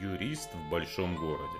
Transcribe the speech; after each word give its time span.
Юрист 0.00 0.50
в 0.54 0.70
большом 0.70 1.16
городе. 1.16 1.58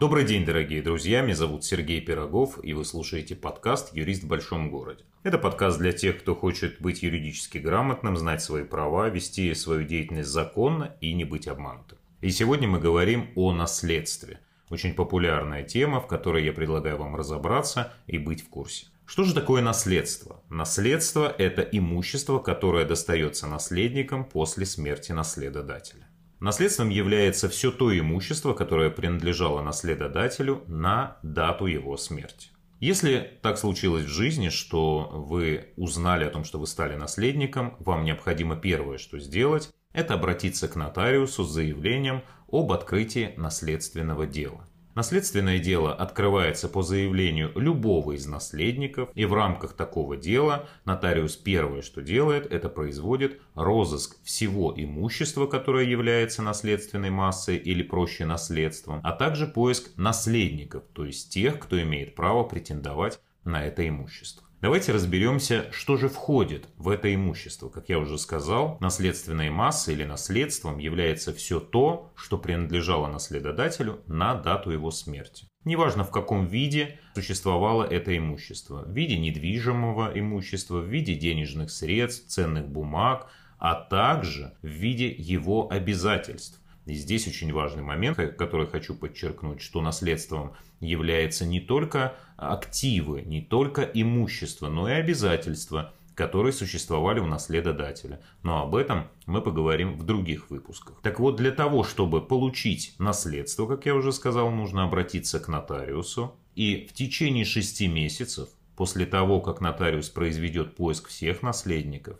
Добрый 0.00 0.24
день, 0.24 0.44
дорогие 0.44 0.82
друзья, 0.82 1.20
меня 1.20 1.34
зовут 1.34 1.64
Сергей 1.64 2.00
Пирогов, 2.00 2.58
и 2.62 2.72
вы 2.72 2.84
слушаете 2.84 3.34
подкаст 3.34 3.94
«Юрист 3.94 4.22
в 4.24 4.28
большом 4.28 4.70
городе». 4.70 5.04
Это 5.22 5.36
подкаст 5.38 5.78
для 5.78 5.92
тех, 5.92 6.18
кто 6.18 6.34
хочет 6.34 6.80
быть 6.80 7.02
юридически 7.02 7.58
грамотным, 7.58 8.16
знать 8.16 8.42
свои 8.42 8.64
права, 8.64 9.08
вести 9.08 9.52
свою 9.54 9.84
деятельность 9.84 10.30
законно 10.30 10.96
и 11.00 11.12
не 11.12 11.24
быть 11.24 11.48
обманутым. 11.48 11.98
И 12.20 12.30
сегодня 12.30 12.68
мы 12.68 12.78
говорим 12.78 13.30
о 13.34 13.52
наследстве. 13.52 14.40
Очень 14.70 14.94
популярная 14.94 15.62
тема, 15.62 16.00
в 16.00 16.06
которой 16.06 16.44
я 16.44 16.52
предлагаю 16.52 16.96
вам 16.96 17.14
разобраться 17.16 17.92
и 18.06 18.18
быть 18.18 18.42
в 18.42 18.48
курсе. 18.48 18.86
Что 19.04 19.24
же 19.24 19.34
такое 19.34 19.62
наследство? 19.62 20.42
Наследство– 20.48 21.32
это 21.38 21.62
имущество, 21.62 22.38
которое 22.38 22.84
достается 22.84 23.46
наследникам 23.46 24.24
после 24.24 24.66
смерти 24.66 25.12
наследодателя. 25.12 26.08
Наследством 26.40 26.90
является 26.90 27.48
все 27.48 27.70
то 27.70 27.96
имущество, 27.98 28.52
которое 28.52 28.90
принадлежало 28.90 29.62
наследодателю 29.62 30.64
на 30.66 31.16
дату 31.22 31.66
его 31.66 31.96
смерти. 31.96 32.50
Если 32.78 33.38
так 33.40 33.56
случилось 33.56 34.04
в 34.04 34.08
жизни, 34.08 34.50
что 34.50 35.08
вы 35.10 35.72
узнали 35.76 36.24
о 36.24 36.30
том, 36.30 36.44
что 36.44 36.58
вы 36.58 36.66
стали 36.66 36.94
наследником, 36.94 37.74
вам 37.78 38.04
необходимо 38.04 38.54
первое, 38.54 38.98
что 38.98 39.18
сделать, 39.18 39.70
это 39.94 40.12
обратиться 40.12 40.68
к 40.68 40.76
нотариусу 40.76 41.44
с 41.44 41.52
заявлением 41.52 42.22
об 42.52 42.70
открытии 42.72 43.32
наследственного 43.38 44.26
дела. 44.26 44.68
Наследственное 44.96 45.58
дело 45.58 45.92
открывается 45.92 46.70
по 46.70 46.80
заявлению 46.80 47.52
любого 47.54 48.12
из 48.12 48.24
наследников, 48.24 49.10
и 49.14 49.26
в 49.26 49.34
рамках 49.34 49.74
такого 49.74 50.16
дела 50.16 50.70
нотариус 50.86 51.36
первое, 51.36 51.82
что 51.82 52.00
делает, 52.00 52.50
это 52.50 52.70
производит 52.70 53.38
розыск 53.54 54.16
всего 54.24 54.72
имущества, 54.74 55.46
которое 55.46 55.84
является 55.84 56.40
наследственной 56.40 57.10
массой 57.10 57.58
или 57.58 57.82
проще 57.82 58.24
наследством, 58.24 59.02
а 59.04 59.12
также 59.12 59.46
поиск 59.46 59.90
наследников, 59.98 60.84
то 60.94 61.04
есть 61.04 61.30
тех, 61.30 61.58
кто 61.58 61.78
имеет 61.82 62.14
право 62.14 62.44
претендовать 62.44 63.20
на 63.44 63.66
это 63.66 63.86
имущество. 63.86 64.45
Давайте 64.62 64.92
разберемся, 64.92 65.66
что 65.70 65.98
же 65.98 66.08
входит 66.08 66.66
в 66.78 66.88
это 66.88 67.14
имущество. 67.14 67.68
Как 67.68 67.90
я 67.90 67.98
уже 67.98 68.16
сказал, 68.16 68.78
наследственной 68.80 69.50
массой 69.50 69.92
или 69.92 70.04
наследством 70.04 70.78
является 70.78 71.34
все 71.34 71.60
то, 71.60 72.10
что 72.16 72.38
принадлежало 72.38 73.06
наследодателю 73.08 74.00
на 74.06 74.34
дату 74.34 74.70
его 74.70 74.90
смерти. 74.90 75.46
Неважно 75.64 76.04
в 76.04 76.10
каком 76.10 76.46
виде 76.46 76.98
существовало 77.14 77.84
это 77.84 78.16
имущество. 78.16 78.82
В 78.86 78.92
виде 78.92 79.18
недвижимого 79.18 80.18
имущества, 80.18 80.78
в 80.78 80.86
виде 80.86 81.14
денежных 81.14 81.70
средств, 81.70 82.28
ценных 82.28 82.66
бумаг, 82.66 83.26
а 83.58 83.74
также 83.74 84.54
в 84.62 84.68
виде 84.68 85.08
его 85.08 85.68
обязательств. 85.70 86.62
И 86.86 86.94
здесь 86.94 87.26
очень 87.26 87.52
важный 87.52 87.82
момент, 87.82 88.16
который 88.38 88.68
хочу 88.68 88.94
подчеркнуть, 88.94 89.60
что 89.60 89.82
наследством 89.82 90.54
является 90.80 91.44
не 91.44 91.60
только 91.60 92.16
активы, 92.36 93.22
не 93.22 93.42
только 93.42 93.82
имущество, 93.82 94.68
но 94.68 94.88
и 94.88 94.92
обязательства, 94.92 95.92
которые 96.14 96.52
существовали 96.52 97.18
у 97.18 97.26
наследодателя. 97.26 98.22
Но 98.42 98.62
об 98.62 98.76
этом 98.76 99.08
мы 99.26 99.42
поговорим 99.42 99.98
в 99.98 100.04
других 100.04 100.48
выпусках. 100.48 101.00
Так 101.02 101.18
вот, 101.18 101.36
для 101.36 101.50
того, 101.50 101.82
чтобы 101.82 102.24
получить 102.24 102.94
наследство, 102.98 103.66
как 103.66 103.84
я 103.84 103.94
уже 103.94 104.12
сказал, 104.12 104.50
нужно 104.50 104.84
обратиться 104.84 105.40
к 105.40 105.48
нотариусу. 105.48 106.34
И 106.54 106.86
в 106.88 106.94
течение 106.94 107.44
шести 107.44 107.88
месяцев, 107.88 108.48
после 108.76 109.06
того, 109.06 109.40
как 109.40 109.60
нотариус 109.60 110.08
произведет 110.08 110.76
поиск 110.76 111.08
всех 111.08 111.42
наследников, 111.42 112.16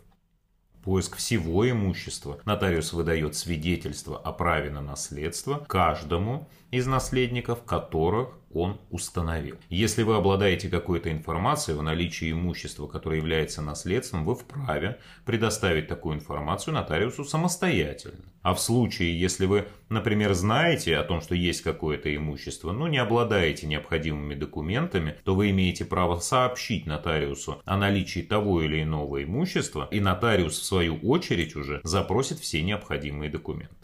поиск 0.87 1.17
всего 1.17 1.69
имущества. 1.69 2.39
Нотариус 2.45 2.93
выдает 2.93 3.35
свидетельство 3.35 4.17
о 4.17 4.31
праве 4.31 4.69
на 4.69 4.79
наследство 4.79 5.65
каждому 5.67 6.47
из 6.71 6.87
наследников, 6.87 7.65
которых 7.65 8.29
он 8.53 8.79
установил. 8.89 9.57
Если 9.69 10.03
вы 10.03 10.15
обладаете 10.15 10.69
какой-то 10.69 11.11
информацией 11.11 11.77
о 11.77 11.81
наличии 11.81 12.31
имущества, 12.31 12.87
которое 12.87 13.17
является 13.17 13.61
наследством, 13.61 14.25
вы 14.25 14.35
вправе 14.35 14.99
предоставить 15.25 15.87
такую 15.87 16.15
информацию 16.15 16.73
нотариусу 16.73 17.23
самостоятельно. 17.23 18.23
А 18.41 18.53
в 18.53 18.59
случае, 18.59 19.19
если 19.19 19.45
вы, 19.45 19.67
например, 19.89 20.33
знаете 20.33 20.97
о 20.97 21.03
том, 21.03 21.21
что 21.21 21.35
есть 21.35 21.61
какое-то 21.61 22.15
имущество, 22.15 22.71
но 22.71 22.87
не 22.87 22.97
обладаете 22.97 23.67
необходимыми 23.67 24.35
документами, 24.35 25.17
то 25.23 25.35
вы 25.35 25.49
имеете 25.49 25.83
право 25.83 26.19
сообщить 26.19 26.85
нотариусу 26.85 27.61
о 27.65 27.77
наличии 27.77 28.21
того 28.21 28.61
или 28.61 28.83
иного 28.83 29.23
имущества, 29.23 29.87
и 29.91 29.99
нотариус 29.99 30.59
в 30.59 30.65
свою 30.65 30.97
очередь 30.97 31.55
уже 31.55 31.81
запросит 31.83 32.39
все 32.39 32.61
необходимые 32.61 33.29
документы. 33.29 33.75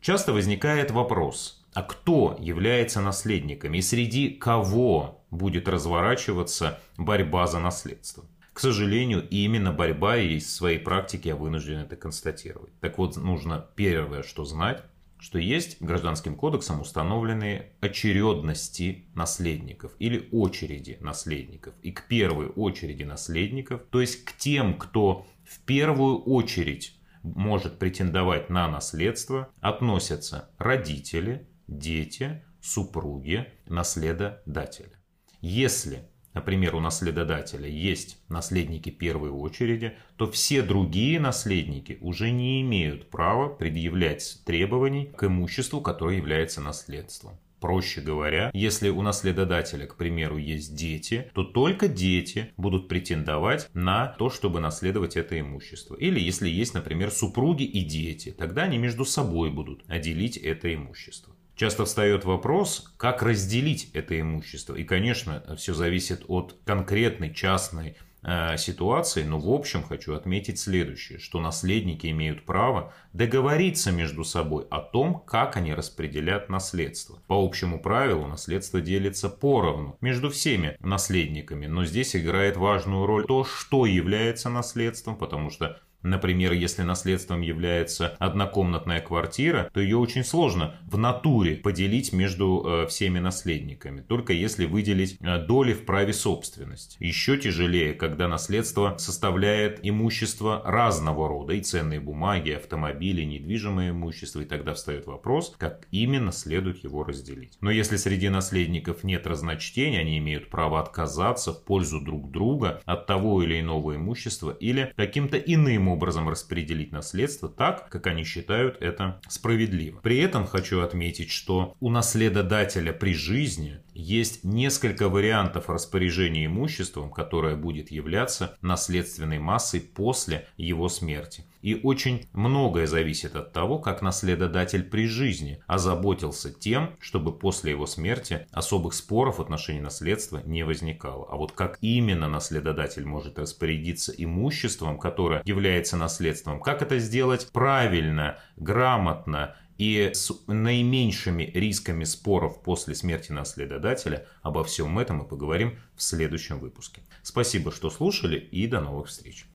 Часто 0.00 0.32
возникает 0.32 0.92
вопрос, 0.92 1.65
а 1.76 1.82
кто 1.82 2.34
является 2.40 3.02
наследниками 3.02 3.76
и 3.76 3.82
среди 3.82 4.30
кого 4.30 5.22
будет 5.30 5.68
разворачиваться 5.68 6.80
борьба 6.96 7.46
за 7.46 7.58
наследство. 7.58 8.24
К 8.54 8.60
сожалению, 8.60 9.28
именно 9.28 9.74
борьба 9.74 10.16
и 10.16 10.38
в 10.38 10.46
своей 10.48 10.78
практике 10.78 11.28
я 11.28 11.36
вынужден 11.36 11.80
это 11.80 11.94
констатировать. 11.94 12.72
Так 12.80 12.96
вот, 12.96 13.18
нужно 13.18 13.66
первое, 13.76 14.22
что 14.22 14.46
знать, 14.46 14.84
что 15.18 15.38
есть 15.38 15.82
гражданским 15.82 16.34
кодексом 16.34 16.80
установленные 16.80 17.72
очередности 17.82 19.04
наследников 19.14 19.92
или 19.98 20.30
очереди 20.32 20.96
наследников. 21.00 21.74
И 21.82 21.92
к 21.92 22.08
первой 22.08 22.46
очереди 22.46 23.02
наследников, 23.02 23.82
то 23.90 24.00
есть 24.00 24.24
к 24.24 24.34
тем, 24.38 24.78
кто 24.78 25.26
в 25.44 25.60
первую 25.60 26.22
очередь 26.22 26.98
может 27.22 27.78
претендовать 27.78 28.48
на 28.48 28.66
наследство, 28.66 29.50
относятся 29.60 30.48
родители, 30.56 31.46
дети, 31.66 32.44
супруги 32.60 33.46
наследодателя. 33.66 35.00
Если, 35.40 36.08
например, 36.34 36.74
у 36.74 36.80
наследодателя 36.80 37.68
есть 37.68 38.18
наследники 38.28 38.90
первой 38.90 39.30
очереди, 39.30 39.94
то 40.16 40.30
все 40.30 40.62
другие 40.62 41.20
наследники 41.20 41.98
уже 42.00 42.30
не 42.30 42.62
имеют 42.62 43.10
права 43.10 43.48
предъявлять 43.48 44.42
требований 44.44 45.06
к 45.16 45.24
имуществу, 45.24 45.80
которое 45.80 46.16
является 46.16 46.60
наследством. 46.60 47.38
Проще 47.60 48.02
говоря, 48.02 48.50
если 48.52 48.90
у 48.90 49.00
наследодателя, 49.00 49.86
к 49.86 49.96
примеру, 49.96 50.36
есть 50.36 50.76
дети, 50.76 51.30
то 51.32 51.42
только 51.42 51.88
дети 51.88 52.52
будут 52.56 52.86
претендовать 52.86 53.70
на 53.72 54.08
то, 54.08 54.28
чтобы 54.28 54.60
наследовать 54.60 55.16
это 55.16 55.40
имущество. 55.40 55.94
Или 55.94 56.20
если 56.20 56.48
есть, 56.48 56.74
например, 56.74 57.10
супруги 57.10 57.62
и 57.62 57.82
дети, 57.82 58.30
тогда 58.30 58.64
они 58.64 58.76
между 58.76 59.04
собой 59.04 59.50
будут 59.50 59.86
делить 59.86 60.36
это 60.36 60.74
имущество. 60.74 61.35
Часто 61.56 61.86
встает 61.86 62.26
вопрос, 62.26 62.92
как 62.98 63.22
разделить 63.22 63.90
это 63.94 64.20
имущество. 64.20 64.74
И, 64.74 64.84
конечно, 64.84 65.42
все 65.56 65.72
зависит 65.72 66.22
от 66.28 66.54
конкретной 66.66 67.32
частной 67.32 67.96
э, 68.22 68.58
ситуации, 68.58 69.22
но 69.22 69.38
в 69.40 69.50
общем 69.50 69.82
хочу 69.82 70.12
отметить 70.12 70.58
следующее, 70.58 71.18
что 71.18 71.40
наследники 71.40 72.08
имеют 72.08 72.44
право 72.44 72.92
договориться 73.14 73.90
между 73.90 74.22
собой 74.22 74.66
о 74.70 74.80
том, 74.80 75.20
как 75.26 75.56
они 75.56 75.72
распределят 75.72 76.50
наследство. 76.50 77.22
По 77.26 77.42
общему 77.42 77.80
правилу 77.80 78.26
наследство 78.26 78.82
делится 78.82 79.30
поровну 79.30 79.96
между 80.02 80.28
всеми 80.28 80.76
наследниками, 80.80 81.64
но 81.64 81.86
здесь 81.86 82.14
играет 82.14 82.58
важную 82.58 83.06
роль 83.06 83.24
то, 83.24 83.44
что 83.44 83.86
является 83.86 84.50
наследством, 84.50 85.16
потому 85.16 85.48
что 85.48 85.80
Например, 86.02 86.52
если 86.52 86.82
наследством 86.82 87.40
является 87.40 88.08
однокомнатная 88.18 89.00
квартира, 89.00 89.70
то 89.72 89.80
ее 89.80 89.96
очень 89.96 90.24
сложно 90.24 90.76
в 90.84 90.98
натуре 90.98 91.56
поделить 91.56 92.12
между 92.12 92.64
э, 92.64 92.86
всеми 92.86 93.18
наследниками, 93.18 94.00
только 94.00 94.32
если 94.32 94.66
выделить 94.66 95.18
э, 95.20 95.38
доли 95.44 95.72
в 95.72 95.84
праве 95.84 96.12
собственности. 96.12 96.96
Еще 97.00 97.38
тяжелее, 97.38 97.94
когда 97.94 98.28
наследство 98.28 98.96
составляет 98.98 99.80
имущество 99.82 100.62
разного 100.64 101.28
рода, 101.28 101.54
и 101.54 101.60
ценные 101.60 102.00
бумаги, 102.00 102.50
автомобили, 102.50 103.22
недвижимое 103.22 103.90
имущество, 103.90 104.40
и 104.40 104.44
тогда 104.44 104.74
встает 104.74 105.06
вопрос, 105.06 105.54
как 105.58 105.86
именно 105.90 106.32
следует 106.32 106.84
его 106.84 107.04
разделить. 107.04 107.58
Но 107.60 107.70
если 107.70 107.96
среди 107.96 108.28
наследников 108.28 109.04
нет 109.04 109.26
разночтения, 109.26 110.00
они 110.00 110.18
имеют 110.18 110.50
право 110.50 110.80
отказаться 110.80 111.52
в 111.52 111.64
пользу 111.64 112.00
друг 112.00 112.30
друга 112.30 112.80
от 112.84 113.06
того 113.06 113.42
или 113.42 113.60
иного 113.60 113.96
имущества 113.96 114.50
или 114.50 114.92
каким-то 114.96 115.36
иным 115.36 115.85
образом 115.88 116.28
распределить 116.28 116.92
наследство 116.92 117.48
так, 117.48 117.88
как 117.88 118.06
они 118.06 118.24
считают 118.24 118.80
это 118.80 119.20
справедливо. 119.28 120.00
При 120.00 120.18
этом 120.18 120.46
хочу 120.46 120.80
отметить, 120.80 121.30
что 121.30 121.74
у 121.80 121.90
наследодателя 121.90 122.92
при 122.92 123.14
жизни 123.14 123.80
есть 123.94 124.44
несколько 124.44 125.08
вариантов 125.08 125.68
распоряжения 125.70 126.46
имуществом, 126.46 127.10
которое 127.10 127.56
будет 127.56 127.90
являться 127.90 128.56
наследственной 128.60 129.38
массой 129.38 129.80
после 129.80 130.46
его 130.56 130.88
смерти. 130.88 131.44
И 131.66 131.80
очень 131.82 132.28
многое 132.32 132.86
зависит 132.86 133.34
от 133.34 133.52
того, 133.52 133.80
как 133.80 134.00
наследодатель 134.00 134.84
при 134.84 135.08
жизни 135.08 135.60
озаботился 135.66 136.52
тем, 136.52 136.94
чтобы 137.00 137.36
после 137.36 137.72
его 137.72 137.86
смерти 137.86 138.46
особых 138.52 138.94
споров 138.94 139.38
в 139.38 139.42
отношении 139.42 139.80
наследства 139.80 140.40
не 140.44 140.62
возникало. 140.62 141.26
А 141.28 141.34
вот 141.34 141.50
как 141.50 141.78
именно 141.80 142.28
наследодатель 142.28 143.04
может 143.04 143.40
распорядиться 143.40 144.12
имуществом, 144.16 144.96
которое 144.96 145.42
является 145.44 145.96
наследством, 145.96 146.60
как 146.60 146.82
это 146.82 147.00
сделать 147.00 147.50
правильно, 147.50 148.38
грамотно 148.54 149.56
и 149.76 150.12
с 150.14 150.32
наименьшими 150.46 151.50
рисками 151.52 152.04
споров 152.04 152.62
после 152.62 152.94
смерти 152.94 153.32
наследодателя. 153.32 154.24
Обо 154.42 154.62
всем 154.62 155.00
этом 155.00 155.16
мы 155.16 155.24
поговорим 155.24 155.80
в 155.96 156.02
следующем 156.02 156.60
выпуске. 156.60 157.02
Спасибо, 157.24 157.72
что 157.72 157.90
слушали 157.90 158.38
и 158.38 158.68
до 158.68 158.80
новых 158.80 159.08
встреч. 159.08 159.44